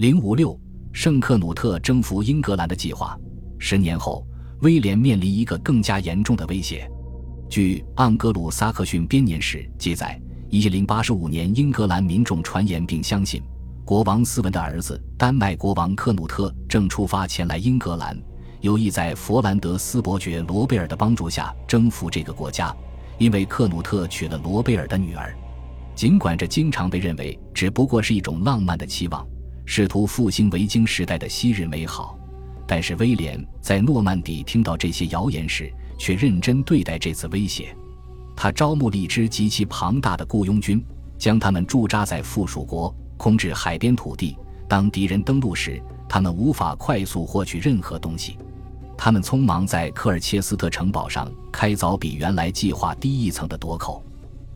[0.00, 0.58] 零五六，
[0.92, 3.14] 圣克努特征服英格兰的计划。
[3.58, 4.26] 十年后，
[4.62, 6.90] 威廉面临一个更加严重的威胁。
[7.50, 10.18] 据《盎格鲁撒克逊编年史》记载，
[10.48, 13.42] 一零八十五年，英格兰民众传言并相信，
[13.84, 18.18] 国王斯文的儿子丹麦国王克努特正出发前来英格兰，
[18.62, 22.74] 有意在佛兰德斯伯爵罗贝尔的帮助下征服这个国家，
[23.18, 25.36] 因为克努特娶了罗贝尔的女儿。
[25.94, 29.28] 尽管这经常被认为只不过是一种浪漫的期望。
[29.72, 32.18] 试图复兴维京时代的昔日美好，
[32.66, 37.72] 但是威廉在诺曼底听到这些谣言时，却认真对待这次威胁。
[38.34, 40.84] 他招募了一支极其庞大的雇佣军，
[41.16, 44.36] 将他们驻扎在附属国，控制海边土地。
[44.68, 48.36] 当敌人登陆时，他们无法快速获取任何东西。
[48.98, 54.04] 他们匆忙在科尔切斯特城堡上开凿比原来计划低一层的垛口。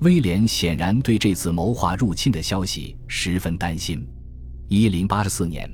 [0.00, 4.04] 威廉显然对这次谋划入侵的消息十分担心。
[4.68, 5.70] 一零八四年，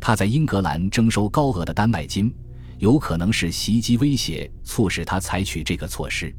[0.00, 2.34] 他在英格兰征收高额的丹麦金，
[2.78, 6.34] 有可能是袭击威胁促使他采取这个措施。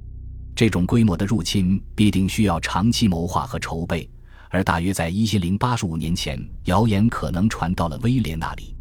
[0.54, 4.10] 这种规模的入侵必定需要长期谋划和筹备，
[4.50, 8.76] 而大约在一零八十五年前，谣言可能传到了威廉那里。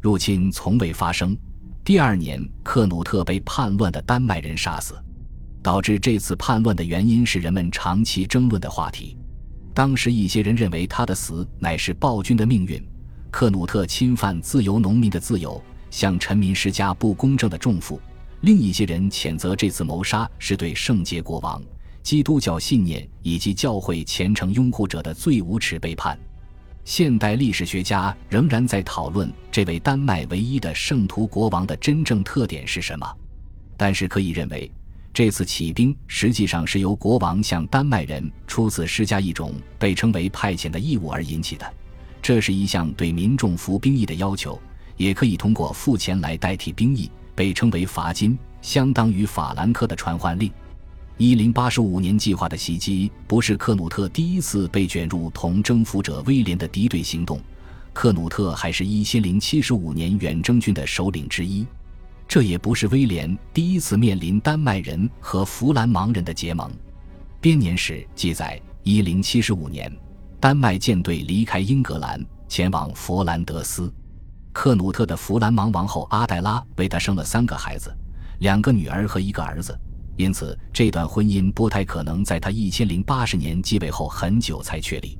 [0.00, 1.36] 入侵从未发生。
[1.84, 4.94] 第二年，克努特被叛乱的丹麦人杀死，
[5.62, 9.16] 导致这次叛乱的原因是人们长期争论的话题。
[9.74, 12.82] 当时一些人认为他的死乃是暴君的命运，
[13.30, 17.98] 克努特侵犯自由农民的自由，向臣民施加不公正的重负；
[18.42, 21.62] 另一些人谴责这次谋杀是对圣洁国王、
[22.02, 26.18] 基督教信念以及教会虔诚拥护者的最无耻背叛。
[26.84, 33.06] 现代历史学家仍然在讨论这位丹麦唯一的圣徒国王的真正特点是什么，
[33.76, 34.70] 但是可以认为。
[35.14, 41.70] 这次起兵实际上是由国王向丹麦人初次施加一种被称为派遣的义务而引起的，
[42.22, 44.58] 这是一项对民众服兵役的要求，
[44.96, 50.50] 也可以通过付钱来代替兵役，被称为罚金，相当于法兰克的传唤令。
[51.18, 57.38] 一零八十五年计划的袭击不是克努特第一次被卷入同征服者威廉的敌对行动，
[57.92, 61.66] 克努特还是一千零七十五年远征军的首领之一。
[62.26, 66.70] 这也不是威廉第一次面临丹麦人和弗兰芒人的结盟。
[67.40, 69.92] 编年史记载，一零七十五年，
[70.40, 73.92] 丹麦舰队离开英格兰，前往佛兰德斯。
[74.52, 77.90] 克努特的弗兰芒王后阿黛拉为他生了三个孩子，
[78.40, 79.78] 两个女儿和一个儿子，
[80.16, 85.18] 因此这段婚姻不太可能在他一千零八十年继位后很久才确立。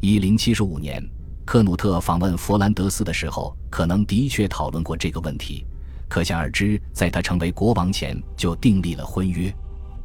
[0.00, 1.02] 一零七十五年，
[1.44, 5.66] 克努特访问佛兰德斯的时候，可能的确讨论过这个问题。
[6.08, 9.54] 可想而知，在他成为国王前就订立了婚约。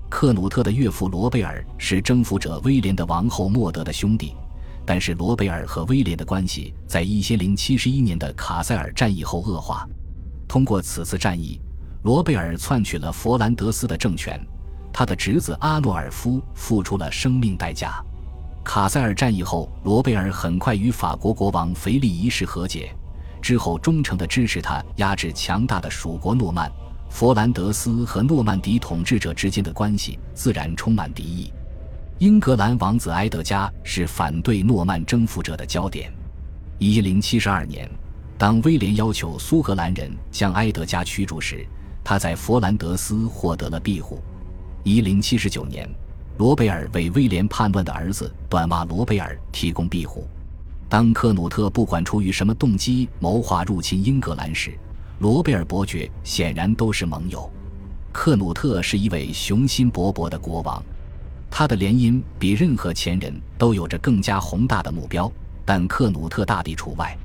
[0.10, 4.36] 克努特的岳父罗贝尔是征服者威廉的王后莫德的兄弟，
[4.86, 9.88] 但是罗贝尔和威廉的关系在一千零七十一年的卡塞尔战役后恶化。
[10.48, 11.62] 通过此次战役，
[12.04, 14.38] 罗贝尔篡取了佛兰德斯的政权，
[14.92, 18.04] 他的侄子阿诺尔夫付出了生命代价。
[18.64, 22.94] 卡塞尔战役后，罗贝尔很快与法国国王腓力一世和解。
[23.42, 26.72] 之后，忠诚地支持他压制强大的蜀国诺曼。
[27.10, 31.52] 佛兰德斯和诺曼底统治者之间的关系自然充满敌意。
[32.20, 36.14] 英格兰王子埃德加是反对诺曼征服者的焦点。
[36.78, 37.90] 一零七十二年，
[38.38, 41.66] 当威廉要求苏格兰人将埃德加驱逐时，
[42.04, 44.22] 他在佛兰德斯获得了庇护。
[44.84, 45.90] 一零七十九年，
[46.38, 50.28] 罗贝尔为威廉叛乱的儿子短袜罗贝尔提供庇护。
[50.92, 54.78] 当克努特不管出于什么动机谋划入侵英格兰时，
[55.20, 57.50] 罗贝尔伯爵显然都是盟友。
[58.12, 60.84] 克努特是一位雄心勃勃的国王，
[61.50, 65.32] 他的联姻比任何前人都有着更加宏大的目标，
[65.64, 67.18] 但克努特大帝除外。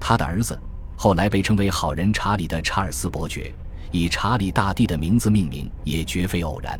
[0.00, 0.58] 他的儿子
[0.96, 3.54] 后来被称为好人查理的查尔斯伯爵，
[3.92, 6.76] 以查理大帝的名字命名也绝非偶然。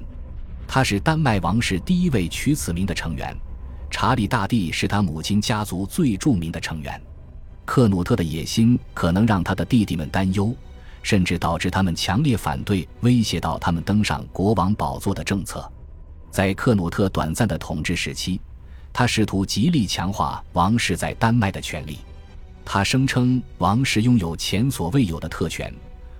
[0.66, 3.32] 他是丹麦王室第一位取此名的成员。
[3.94, 7.00] 查理大帝是他母亲家族最著名的成员，
[7.64, 10.52] 克努特的野心可能让他的弟弟们担忧，
[11.00, 15.70] 甚至导致他们强烈反对威胁到他们登上国王宝座的政策。
[16.28, 18.40] 在克努特短暂的统治时期，
[18.92, 21.98] 他试图极力强化王室在丹麦的权力。
[22.64, 25.72] 他声称王室拥有前所未有的特权，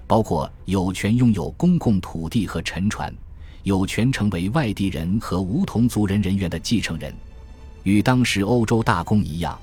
[0.06, 3.12] 包括有权拥有公共土地和沉船，
[3.64, 7.12] 有权成为外地人和无同族人人员的继承人。
[7.84, 9.58] 与当时欧洲大公一样，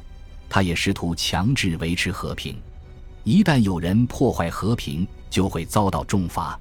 [0.49, 2.59] 他也试图强制维持和平。
[3.23, 6.59] 一旦有人破坏和平，就会遭到重罚。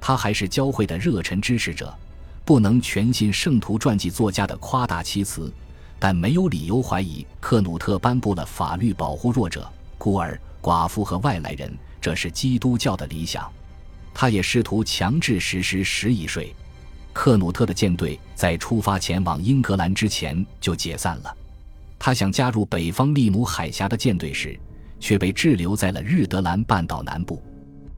[0.00, 1.96] 他还是教会的热忱支持者，
[2.44, 5.52] 不能全信圣徒传记作家的夸大其词，
[5.98, 9.66] 但没有理由怀疑克努特颁布了法律保护弱者、
[9.96, 13.50] 孤儿、寡妇和外来人，这是基督教的理想。
[14.12, 16.54] 他也试图强制实施十亿税。
[17.14, 21.34] 克努特的舰队在出发前往英格兰之前就解散了。
[21.98, 24.58] 他想加入北方利姆海峡的舰队时，
[25.00, 27.42] 却被滞留在了日德兰半岛南部。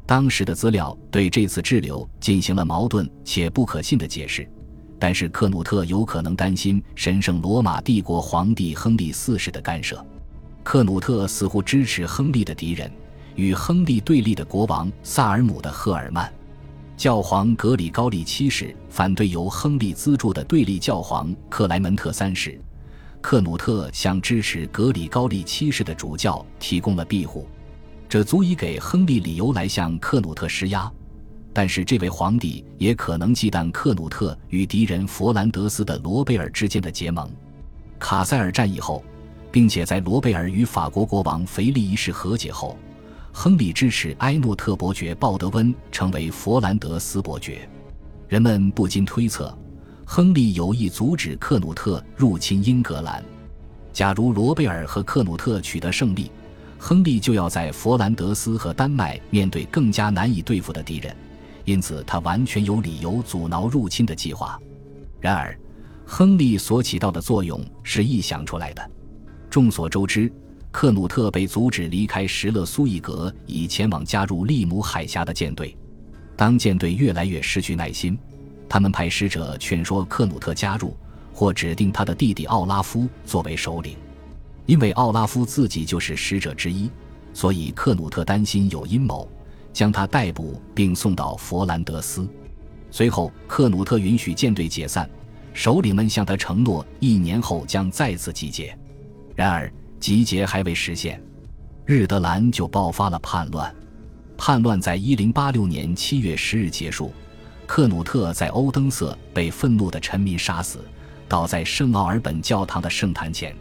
[0.05, 4.49] 当时的资料对这次滞留进行了矛盾且不可信的解释，
[5.01, 10.05] 但是克努特有可能担心神圣罗马帝国皇帝亨利四世的干涉。
[10.63, 12.89] 克努特似乎支持亨利的敌人，
[13.35, 16.33] 与亨利对立的国王萨尔姆的赫尔曼。
[16.97, 22.59] 教皇格里高利七世反对由亨利资助的对立教皇克莱门特三世，
[23.21, 27.47] 克努特向支持格里高利七世的主教提供了庇护，
[28.09, 30.91] 这足以给亨利理由来向克努特施压。
[31.53, 37.31] 但是这位皇帝也可能忌惮克努特与敌人佛兰德斯的罗贝尔之间的结盟。
[37.99, 39.05] 卡塞尔战役后，
[39.53, 42.75] 并且在罗贝尔与法国国王腓力一世和解后。
[43.39, 47.69] 亨利支持埃诺特伯爵鲍德温成为佛兰德斯伯爵，
[48.29, 49.55] 人们不禁推测，
[50.07, 53.23] 亨利有意阻止克努特入侵英格兰。
[53.93, 56.31] 假如罗贝尔和克努特取得胜利，
[56.79, 61.15] 亨利就要在佛兰德斯和丹麦面对更加难以对付的敌人，
[61.67, 64.59] 因此他完全有理由阻挠入侵的计划。
[65.21, 65.55] 然而，
[66.07, 68.91] 亨利所起到的作用是臆想出来的。
[69.51, 70.33] 众所周知。
[70.77, 75.75] 克努特被阻止离开石勒苏伊格，以前往加入利姆海峡的舰队。
[76.37, 78.19] 当舰队越来越失去耐心，
[78.69, 80.95] 他们派使者劝说克努特加入，
[81.33, 83.97] 或指定他的弟弟奥拉夫作为首领。
[84.67, 86.91] 因为奥拉夫自己就是使者之一，
[87.33, 89.27] 所以克努特担心有阴谋，
[89.73, 92.29] 将他逮捕并送到佛兰德斯。
[92.91, 95.09] 随后，克努特允许舰队解散，
[95.55, 98.79] 首领们向他承诺一年后将再次集结。
[99.35, 99.73] 然而，
[100.07, 101.21] 集结还未实现，
[101.85, 103.75] 日德兰就爆发了叛乱。
[104.39, 107.13] 叛乱在一零八六年七月十日结束，
[107.67, 110.79] 克努特在欧登瑟被愤怒的臣民杀死，
[111.27, 113.53] 倒在圣奥尔本教堂的圣坛前。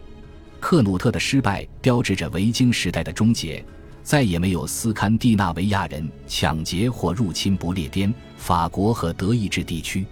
[0.59, 3.65] 克努特的失败标志着维京时代的终结，
[4.03, 10.05] 再也没有斯堪的纳维亚人抢劫或入侵不列颠、法国和德意志地区。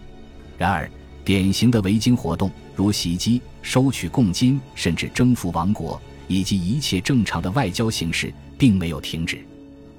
[0.58, 0.90] 然而，
[1.24, 6.02] 典型的维京活动，如袭击、收取贡金，甚至征服王国。
[6.28, 9.46] 以及一切正常的外交形式并没有停止。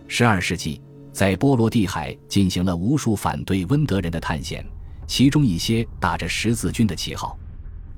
[0.08, 0.80] 十二世纪，
[1.12, 4.64] 在波罗的海进行了无数反对温德人的探险，
[5.06, 7.38] 其中一些打着十字军的旗号。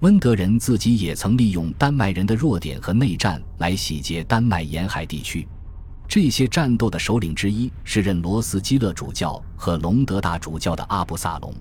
[0.01, 5.49] 温德人自己也曾利用丹麦人的弱点和内战来洗劫丹麦沿海地区。
[6.07, 11.53] 这些战斗的首领之一是任罗斯基勒主教和隆德大主教的阿布萨隆。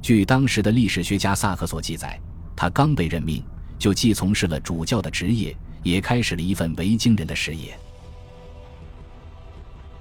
[0.00, 2.18] 据当时的历史学家萨克所记载，
[2.54, 3.42] 他刚被任命，
[3.78, 5.54] 就既从事了主教的职业。
[5.84, 7.78] 也开始了一份维京人的事业。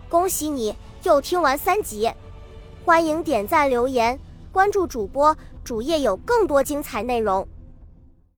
[0.09, 2.09] 恭喜你又听完三集，
[2.83, 4.19] 欢迎点赞、留言、
[4.51, 7.47] 关注主播，主页有更多精彩内容。